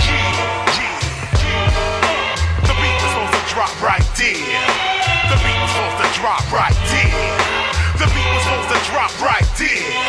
[0.05, 0.97] Yeah, yeah.
[2.67, 4.61] The beat was supposed to drop right there.
[5.33, 7.37] The beat was supposed to drop right there.
[7.97, 10.08] The beat was supposed to drop right there.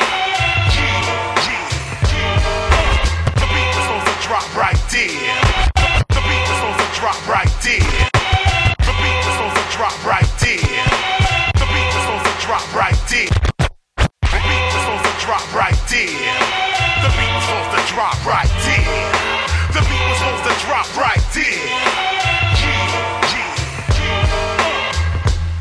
[18.00, 19.12] Drop right there.
[19.76, 21.68] The beat was supposed to drop right there.
[22.56, 22.96] Yeah.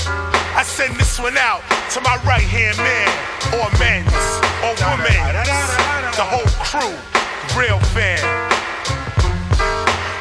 [0.07, 0.55] Uh.
[0.55, 1.59] I send this one out
[1.91, 3.11] to my right hand man,
[3.59, 4.07] or men's,
[4.63, 5.51] or women's,
[6.15, 6.95] the whole crew,
[7.59, 8.23] real fan.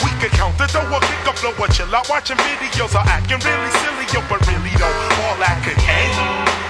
[0.03, 3.39] We can count the dough, kick up blow, what chill out watching videos, or acting
[3.47, 4.91] really silly, yo, but really though,
[5.23, 6.68] all that could end.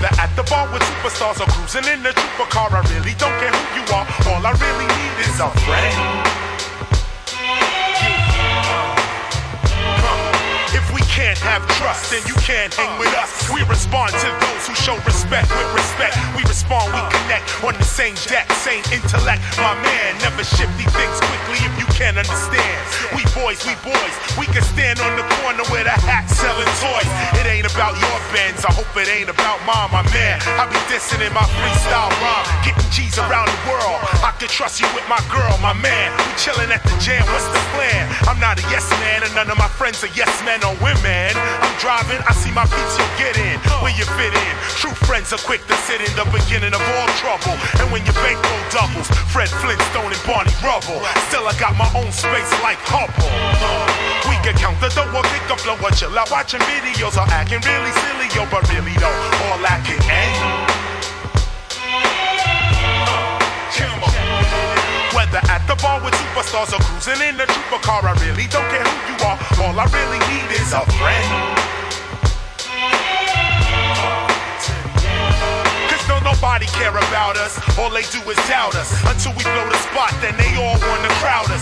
[0.00, 3.50] At the bar with superstars or cruising in the trooper car, I really don't care
[3.50, 4.06] who you are.
[4.30, 5.98] All I really need is a friend.
[9.98, 13.50] Uh, if we can't have trust, then you can't hang with us.
[13.50, 16.14] We respond to those who show respect with respect.
[16.38, 19.42] We respond, we connect on the same deck, same intellect.
[19.58, 22.78] My man, never shift these things quickly if you can't understand.
[23.18, 27.10] We boys, we boys, we can stand on the corner with a hat selling toys.
[27.42, 30.38] It ain't about your bends, I hope it ain't about mine, my man.
[30.54, 33.98] I be dissing in my freestyle rhyme, getting G's around the world.
[34.22, 36.14] I can trust you with my girl, my man.
[36.14, 38.06] We chilling at the jam, what's the plan?
[38.30, 41.07] I'm not a yes man, and none of my friends are yes men or women.
[41.08, 44.54] I'm driving, I see my beats, you get in, where you fit in.
[44.76, 47.56] True friends are quick to sit in the beginning of all trouble.
[47.80, 51.00] And when your bankroll doubles, Fred Flintstone and Barney Rubble.
[51.32, 53.32] Still, I got my own space like Hubble.
[54.28, 57.26] We can count the dough or kick a flow or chill out watching videos or
[57.32, 60.68] acting really silly, yo, but really though, all that can end.
[60.70, 60.77] Eh?
[65.68, 68.98] The bar with superstars or cruising in the trooper car, I really don't care who
[69.12, 69.36] you are.
[69.60, 71.28] All I really need is a friend.
[75.92, 77.60] Cause nobody care about us.
[77.76, 78.96] All they do is doubt us.
[79.04, 81.57] Until we blow the spot, then they all wanna crowd us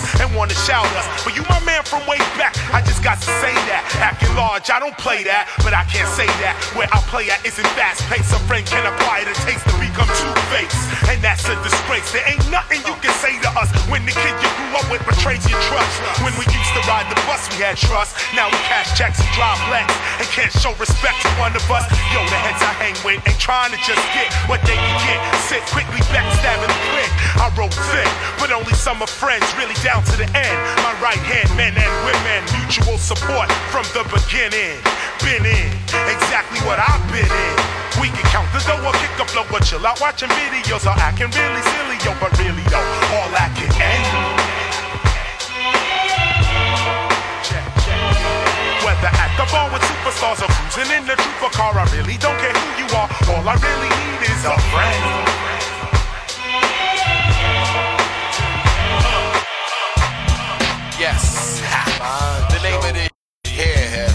[0.47, 1.07] wanna shout us.
[1.25, 3.83] But you my man from way back, I just got to say that.
[3.99, 6.55] Acting large, I don't play that, but I can't say that.
[6.79, 8.31] Where I play at isn't fast paced.
[8.31, 10.79] A friend can apply the taste to become two faced.
[11.11, 12.07] And that's a disgrace.
[12.15, 15.03] There ain't nothing you can say to us when the kid you grew up with
[15.03, 15.95] betrays your trust.
[16.23, 18.15] When we used to ride the bus, we had trust.
[18.39, 19.91] Now we cash checks and drive Lex
[20.23, 21.87] and can't show respect to one of us.
[22.15, 25.19] Yo, the heads I hang with ain't trying to just get what they can get.
[25.43, 27.11] Sit quickly backstabbing click.
[27.43, 30.59] I wrote thick, but only some of friends really down to the end.
[30.85, 34.77] My right hand men and women, mutual support from the beginning.
[35.25, 35.73] Been in
[36.13, 37.57] exactly what I've been in.
[38.01, 40.97] We can count the dough or kick a flow or chill out watching videos or
[41.01, 42.85] acting really silly, yo, but really though,
[43.17, 44.05] all I can end.
[48.85, 52.37] Whether at the bar with superstars or cruising in the trooper car, I really don't
[52.39, 53.09] care who you are.
[53.33, 55.76] All I really need is a friend.
[61.07, 61.63] Yes.
[62.51, 63.07] the name of the
[63.47, 64.11] here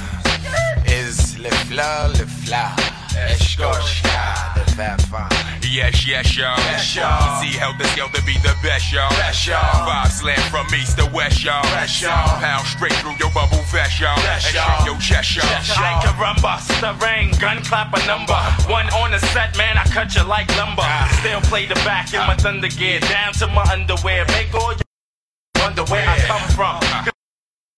[0.92, 2.76] is Le Fleur, Le Fleur.
[3.32, 5.32] Escorcha, the Fat Fine.
[5.64, 6.60] Yes, yes, y'all.
[6.68, 7.39] Yes, y'all.
[7.39, 9.10] See how the skill to be the best, y'all.
[9.12, 9.88] Best, y'all.
[9.88, 11.64] Five slam from east to west, y'all.
[11.72, 12.28] Best, y'all.
[12.44, 14.18] Pound straight through your bubble vest, y'all.
[14.28, 14.84] Best, y'all.
[14.84, 15.48] your chest, y'all.
[15.48, 16.60] I can rumba,
[17.02, 18.36] rain, gun clap a number.
[18.68, 20.84] One on the set, man, I cut you like lumber.
[20.84, 21.08] Ah.
[21.24, 24.26] Still play the back in my thunder gear, down to my underwear.
[24.36, 24.91] Make all your
[25.72, 27.11] wonder where I come from.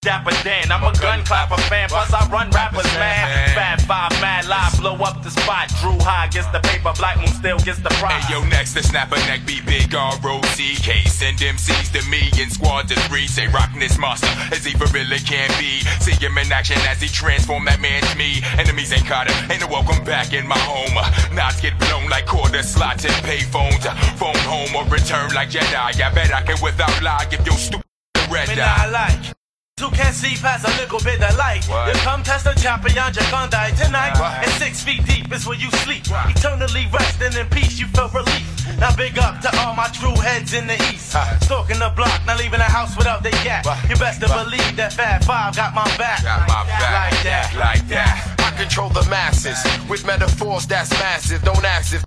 [0.02, 3.54] Dapper Dan, I'm a gun clapper fan, plus I run rappers, man.
[3.56, 5.72] Fat five, mad live, blow up the spot.
[5.80, 8.22] Drew high gets the paper, Black Moon still gets the prize.
[8.24, 11.08] Hey, yo, next, the snapper neck be big R-O-C-K.
[11.08, 13.26] Send MCs to me in squad to three.
[13.26, 15.80] Say, rockin' this monster as he for really can be.
[16.04, 18.44] See him in action as he transform that man to me.
[18.58, 20.92] Enemies ain't caught him, ain't no welcome back in my home.
[21.34, 23.84] Knots get blown like quarter slots and payphones.
[24.18, 26.00] Phone home or return like Jedi.
[26.00, 27.84] I bet I can without lie give your stupid
[28.30, 28.56] red eye.
[28.56, 29.34] not like.
[29.76, 31.64] Two can't see past a little bit of light.
[31.66, 31.88] What?
[31.88, 34.14] You come test the champion, you're gonna die tonight.
[34.20, 34.46] What?
[34.46, 36.04] And six feet deep is where you sleep.
[36.06, 38.46] Eternally resting in peace, you feel relief.
[38.78, 41.10] Now big up to all my true heads in the east.
[41.42, 43.66] Stalking the block, not leaving the house without they gat.
[43.90, 46.22] You best to believe that Fat Five got my back.
[46.22, 47.12] Got my back.
[47.12, 47.54] Like that.
[47.58, 48.34] Like that.
[48.38, 51.42] I control the masses with metaphors that's massive.
[51.42, 52.04] Don't ask if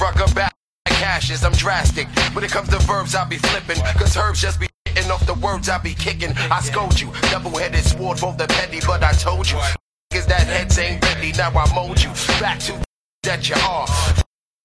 [0.00, 0.54] rugger back
[0.88, 1.44] like hashes.
[1.44, 2.08] I'm drastic.
[2.34, 3.82] When it comes to verbs, I be flipping.
[3.98, 6.32] Cause herbs just be hitting off the words I be kicking.
[6.50, 7.10] I scold you.
[7.30, 9.58] Double headed sword, both the petty, but I told you.
[10.14, 11.32] Is that heads ain't ready.
[11.32, 12.10] Now I mold you.
[12.40, 12.74] Back to
[13.22, 13.86] that you are.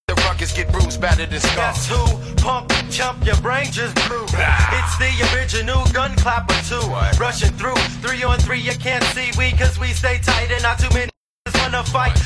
[0.07, 2.09] The ruckus get bruised, battered and Guess scarred.
[2.09, 2.35] who?
[2.35, 4.23] Pump, chump, your brain just blew.
[4.23, 6.85] It's the original gun clapper too.
[7.19, 7.75] Rushing through,
[8.05, 11.09] three on three, you can't see we cause we stay tight and not too many
[11.53, 12.17] wanna fight.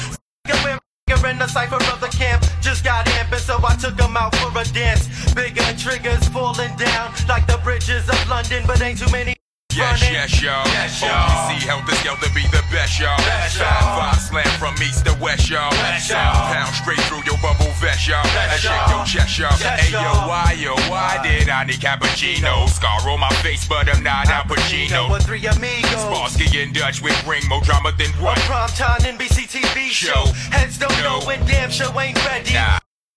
[1.30, 4.57] In the cipher of the camp, just got amping, so I took them out for
[4.57, 5.34] a dance.
[5.34, 9.38] Bigger triggers falling down like the bridges of London, but ain't too many.
[9.80, 10.67] Yes, yes, y'all.
[10.75, 11.55] Yes, y'all.
[11.55, 13.15] you see how the skill to be the best, y'all.
[13.15, 15.71] Five five slam from east to west, y'all.
[16.03, 18.23] Sound pound straight through your bubble vest, y'all.
[18.36, 19.55] That shake your chest, y'all.
[19.55, 22.67] Hey yo, why yo, why did I need cappuccino?
[22.67, 25.09] Scar on my face, but I'm not Al Pacino.
[25.09, 25.95] With three amigos.
[26.11, 28.38] Sparsky in Dutch with ring more drama than what?
[28.39, 30.27] Prime time NBC TV show.
[30.51, 32.51] Heads don't know when damn show ain't ready.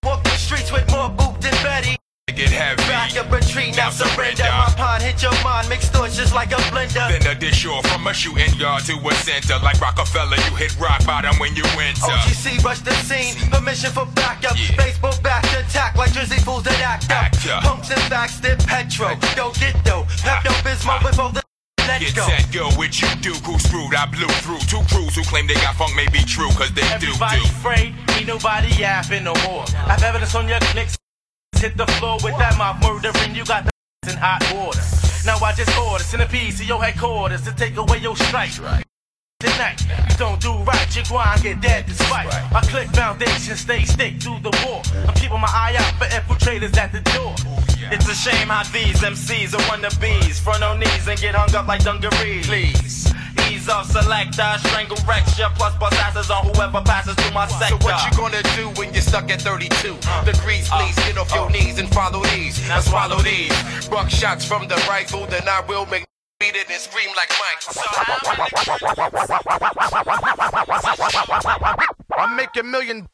[0.05, 1.97] Walk the streets with more boot than Betty.
[2.29, 2.77] Get heavy.
[2.89, 4.45] Back up retreat, now surrender.
[4.45, 5.32] My pond hit your mind, mixed thoughts
[6.23, 7.07] just like a blender.
[7.11, 9.59] Then a dish or from a shooting yard to a center.
[9.59, 12.15] Like Rockefeller, you hit rock bottom when you enter.
[12.15, 14.55] OGC rush the scene, permission for backup.
[14.79, 17.63] Baseball back attack like Jersey fools that act up.
[17.65, 19.19] Punks and backs, dip petro.
[19.35, 20.05] Go get though.
[20.23, 21.43] Pepto Bismol before the.
[21.89, 22.27] Let's Get go.
[22.31, 23.93] set, go with you, do who screwed.
[23.93, 26.83] I blew through two crews who claim they got funk may be true, cause they
[27.03, 27.47] do Everybody do.
[27.47, 29.65] afraid, ain't nobody yapping no more.
[29.91, 30.97] I've evidence on your clicks.
[31.57, 33.35] Hit the floor with that mouth murdering.
[33.35, 33.73] You got the
[34.11, 35.02] in hot water.
[35.25, 38.51] Now I just order centipede to your headquarters to take away your strike.
[39.39, 42.27] Tonight, you don't do right, your grind get dead despite.
[42.53, 44.83] I click foundation stay stick through the war.
[45.07, 47.35] I'm keeping my eye out for infiltrators at the door.
[47.93, 50.41] It's a shame how these MCs are wannabes.
[50.41, 52.47] Front on knees and get hung up like dungarees.
[52.47, 53.13] Please.
[53.51, 57.79] Ease off selector, strangle recture, plus bust asses on whoever passes through my sector.
[57.81, 60.69] So what you gonna do when you're stuck at 32 uh, degrees?
[60.71, 61.51] Uh, please get off your uh.
[61.51, 62.61] knees and follow these.
[62.69, 63.53] Now swallow these.
[63.89, 66.05] Buck shots from the rifle, then I will make
[66.41, 67.63] beat it and scream like Mike.
[72.19, 73.07] I'm making million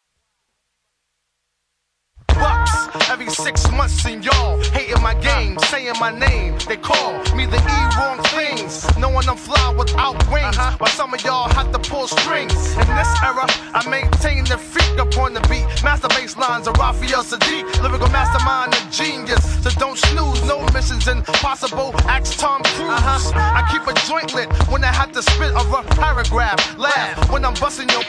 [2.40, 6.56] bucks every six months, and y'all hating my game, saying my name.
[6.68, 10.56] They call me the E wrong things, knowing I'm fly without wings.
[10.56, 10.76] Uh-huh.
[10.78, 12.54] While some of y'all have to pull strings.
[12.76, 15.66] In this era, I maintain the freak upon the beat.
[15.82, 19.42] Master bass lines of Raphael Saadiq, lyrical mastermind and genius.
[19.62, 21.94] So don't snooze, no missions impossible.
[22.08, 22.90] Ask Tom Cruise.
[22.90, 23.58] Uh-huh.
[23.58, 26.78] I keep a joint lit when I have to spit a rough paragraph.
[26.78, 28.02] Laugh when I'm busting your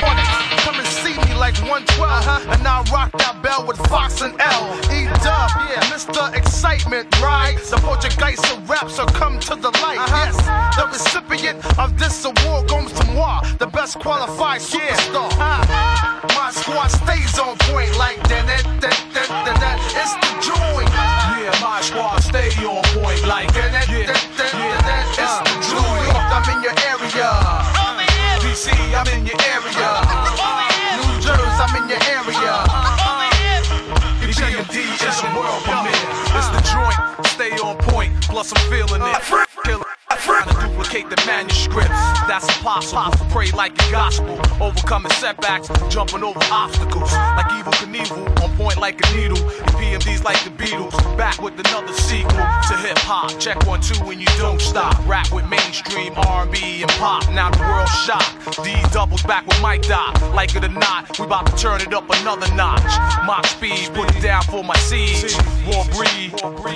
[0.00, 2.48] Come and see me like 112.
[2.48, 4.74] And I rock that bell with Fox and L.
[4.92, 6.34] E dub, yeah, Mr.
[6.34, 7.56] Excitement, right?
[7.70, 9.98] The Portuguese of rap, so come to the light.
[9.98, 10.24] Uh-huh.
[10.24, 10.36] Yes,
[10.76, 15.30] the recipient of this award goes to moi, the best qualified superstar.
[15.35, 15.35] My
[42.76, 43.26] impossible.
[43.30, 47.12] Pray like a gospel, overcoming setbacks, jumping over obstacles.
[47.12, 49.36] Like Evel Knievel, on point like a needle.
[49.36, 53.38] EPMD's like the Beatles, back with another sequel to hip hop.
[53.38, 54.94] Check one, two, and you don't stop.
[55.06, 57.28] Rap with mainstream R&B and pop.
[57.30, 58.62] Now the world's shocked.
[58.64, 60.20] D doubles back with Mike Doc.
[60.34, 62.82] Like it or not, we about to turn it up another notch.
[63.26, 65.34] Mock speed, put it down for my siege.
[65.66, 66.32] War breed,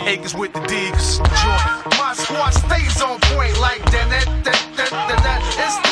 [0.06, 1.98] acres with the D, 'cause it's the joint.
[1.98, 5.40] My squad stays on point like that, that, that, that, that, that.
[5.58, 5.89] It's the.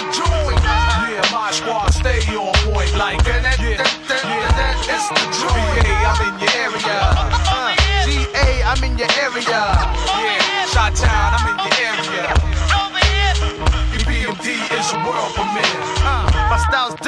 [1.38, 4.74] Yeah, my squad stay on point like that, that, that.
[4.90, 5.86] It's the joint.
[5.86, 6.98] VA, I'm in your area.
[8.04, 10.07] GA, I'm in your area.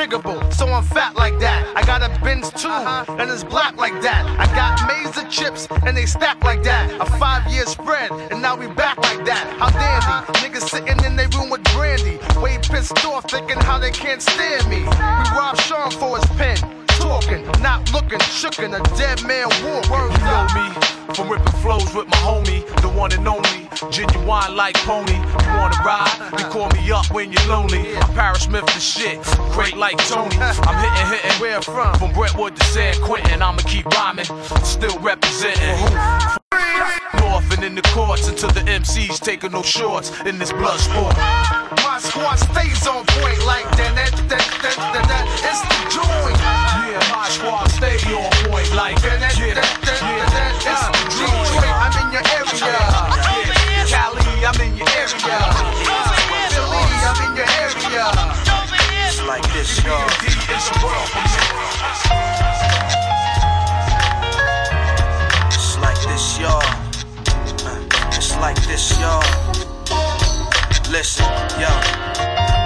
[0.00, 1.60] Diggable, so I'm fat like that.
[1.76, 4.24] I got a Benz too, and it's black like that.
[4.38, 6.90] I got Mazer chips, and they stack like that.
[7.00, 9.44] A five year spread, and now we back like that.
[9.58, 12.18] How dandy, niggas sitting in their room with brandy.
[12.40, 14.80] Way pissed off, thinking how they can't stand me.
[14.80, 16.56] We robbed Sean for his pen.
[16.88, 19.84] Talking, not looking, shookin' a dead man walk.
[19.84, 23.49] You know me from ripping flows with my homie, the one and only,
[23.88, 25.14] genuine like pony.
[25.14, 26.32] You wanna ride?
[26.36, 27.96] Then call me up when you're lonely.
[27.96, 29.22] I'm Paris Smith the shit,
[29.52, 30.36] great like Tony.
[30.36, 31.40] I'm hitting, hitting.
[31.40, 31.94] Where from?
[31.98, 34.26] From Brentwood to San Quentin, I'ma keep rhyming,
[34.64, 35.78] still representing.
[37.20, 41.16] North and in the courts until the MCs taking no shorts in this blood sport.
[41.84, 45.24] My squad stays on point like that, that, that, that, that, that.
[45.46, 46.36] It's the joint.
[46.90, 50.52] Yeah, my squad stay on point like that, that, that, that, that, that.
[50.66, 51.64] It's the joint.
[51.70, 53.09] I'm in your area.
[54.52, 55.06] I'm in your area.
[56.50, 58.06] Philly, I'm in your area.
[59.06, 60.10] It's like this, y'all.
[65.46, 66.62] It's like this, y'all.
[68.16, 69.22] It's like this, y'all.
[70.90, 71.26] Listen,
[71.60, 72.59] yo.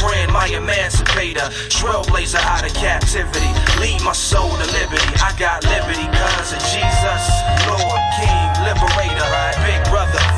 [0.00, 1.52] My emancipator.
[1.68, 3.52] trailblazer out of captivity.
[3.80, 5.12] Lead my soul to liberty.
[5.20, 7.22] I got liberty cause of Jesus,
[7.68, 9.28] Lord, King, Liberator,
[9.60, 9.89] Big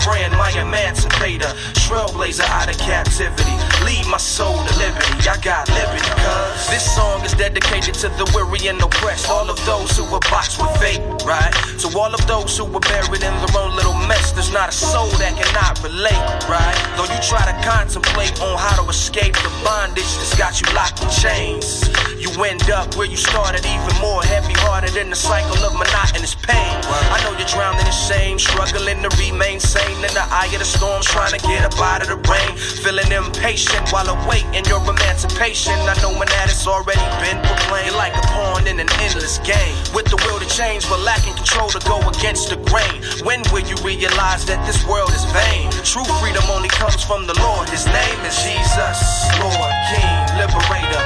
[0.03, 1.46] Friend, my emancipator.
[1.86, 3.55] Trailblazer out of captivity.
[3.86, 5.28] Lead my soul to liberty.
[5.30, 9.30] I got liberty cause this song is dedicated to the weary and oppressed.
[9.30, 11.55] All of those who were boxed with fate, right?
[11.86, 14.32] To all of those who were buried in their own little mess.
[14.32, 16.74] There's not a soul that cannot relate, right?
[16.98, 21.03] Though you try to contemplate on how to escape the bondage that's got you locked
[21.03, 21.86] in chains.
[22.18, 26.34] You end up where you started, even more heavy hearted in the cycle of monotonous
[26.34, 26.74] pain.
[27.11, 30.64] I know you're drowning in shame, struggling to remain sane in the eye of the
[30.64, 32.57] storm, trying to get up out of the rain.
[32.80, 35.74] Feeling impatient while awaiting your emancipation.
[35.84, 39.76] I know when that has already been proclaimed, like a pawn in an endless game.
[39.93, 43.03] With the will to change, but lacking control to go against the grain.
[43.26, 45.68] When will you realize that this world is vain?
[45.84, 47.68] True freedom only comes from the Lord.
[47.68, 48.99] His name is Jesus,
[49.43, 51.05] Lord, King, Liberator,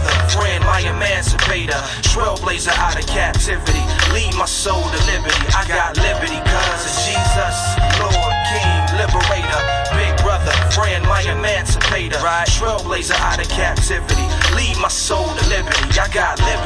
[0.00, 1.76] Brother, friend, my emancipator,
[2.08, 3.84] trailblazer out of captivity.
[4.14, 5.44] Lead my soul to liberty.
[5.52, 7.56] I got liberty cause of Jesus,
[8.00, 9.60] Lord, King, Liberator,
[9.92, 12.48] Big Brother, friend, my emancipator, right?
[12.48, 14.24] trailblazer out of captivity.
[14.56, 16.00] Lead my soul to liberty.
[16.00, 16.60] I got liberty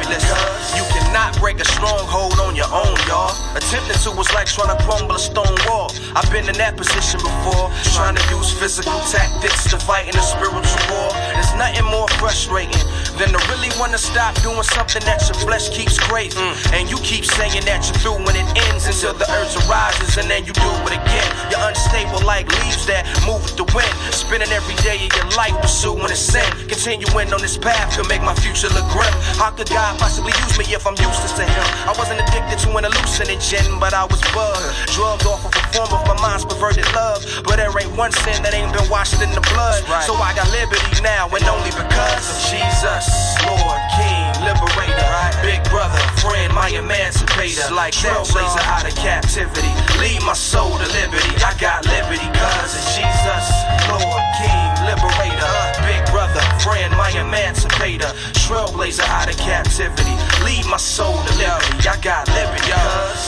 [0.79, 3.35] you cannot break a stronghold on your own, y'all.
[3.57, 5.91] Attempting to was like trying to crumble a stone wall.
[6.15, 10.23] I've been in that position before, trying to use physical tactics to fight in a
[10.23, 11.11] spiritual war.
[11.45, 12.81] There's nothing more frustrating
[13.21, 16.41] than to really want to stop doing something that your flesh keeps craving.
[16.41, 16.73] Mm.
[16.73, 20.25] And you keep saying that you're through when it ends until the urge arises and
[20.25, 21.29] then you do it again.
[21.53, 23.93] You're unstable like leaves that move with the wind.
[24.09, 26.49] Spending every day of your life pursuing a sin.
[26.65, 29.13] Continuing on this path could make my future look grim.
[29.37, 31.67] How could God possibly use me if I'm useless to Him?
[31.85, 34.65] I wasn't addicted to an hallucinogen, but I was bugged.
[34.97, 37.21] Drugged off of a form of my mind's perverted love.
[37.45, 39.85] But there ain't one sin that ain't been washed in the blood.
[40.09, 43.07] So I got liberty now, and only because of Jesus,
[43.43, 47.75] Lord, King, Liberator, Big Brother, friend, my emancipator.
[47.75, 49.67] Like trailblazer out of captivity.
[49.99, 51.35] Lead my soul to liberty.
[51.43, 53.45] I got liberty cause of Jesus,
[53.91, 55.74] Lord, King, Liberator, uh,
[56.35, 58.11] Brother, friend, my emancipator.
[58.35, 60.17] Trailblazer out of captivity.
[60.43, 61.89] Lead my soul to liberty.
[61.89, 62.65] I got liberty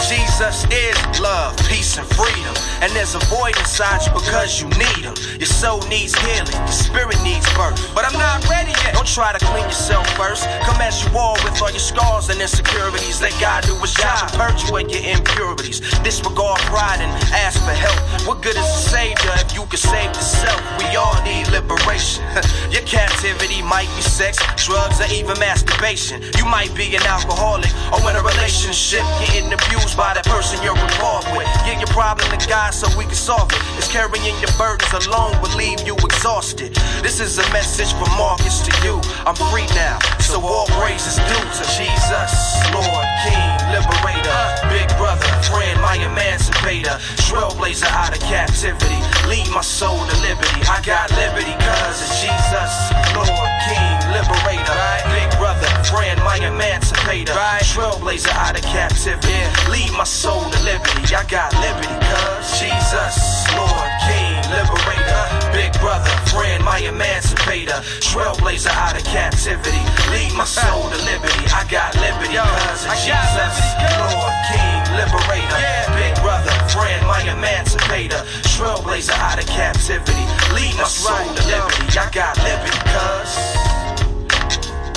[0.08, 2.54] Jesus is love, peace, and freedom.
[2.82, 5.14] And there's a void inside you because you need him.
[5.38, 7.78] Your soul needs healing, your spirit needs birth.
[7.94, 8.94] But I'm not ready yet.
[8.94, 10.44] Don't try to clean yourself first.
[10.62, 13.22] Come as you are with all your scars and insecurities.
[13.22, 15.80] Let God do his job, perpetuate your impurities.
[16.02, 17.98] Disregard pride and ask for help.
[18.26, 20.60] What good is a savior if you can save yourself?
[20.78, 22.24] We all need liberation.
[22.70, 26.22] your captivity might be sex, drugs, or even masturbation.
[26.40, 30.78] You might be an alcoholic or in a relationship getting abused by the person you're
[30.78, 31.44] involved with.
[31.68, 33.60] Give your problem to God so we can solve it.
[33.76, 36.72] It's carrying your burdens alone will leave you exhausted.
[37.04, 38.96] This is a message from Marcus to you.
[39.28, 42.32] I'm free now, so all praise is due to Jesus,
[42.72, 44.42] Lord, King, Liberator,
[44.72, 46.96] Big Brother, friend, my emancipator,
[47.28, 49.00] trailblazer out of captivity.
[49.28, 50.62] Lead my soul to liberty.
[50.70, 54.82] I got liberty cause of Jesus, Lord, King, Liberator,
[55.12, 57.34] Big Brother, friend, my emancipator,
[57.66, 59.36] trailblazer out of captivity.
[59.70, 61.14] Lead my soul to liberty.
[61.14, 65.22] I got liberty cause Jesus, Lord, King, Liberator,
[65.52, 69.82] Big Brother, friend, my emancipator, trailblazer out of captivity.
[70.10, 71.44] Lead my soul to liberty.
[71.52, 73.54] I got liberty cause of Jesus,
[74.00, 75.84] Lord, King, Liberator, yeah.
[75.96, 78.20] Big Brother, brand my emancipator,
[78.52, 80.12] trailblazer out of captivity.
[80.52, 81.98] Lead my soul right, to liberty.
[81.98, 83.30] I got liberty, cuz.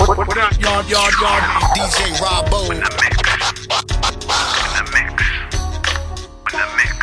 [0.08, 1.44] What, up, yard, yard, yard?
[1.76, 2.60] DJ Robbo.
[2.72, 3.16] In the mix.
[3.80, 5.24] In the mix.
[6.54, 6.99] In the mix.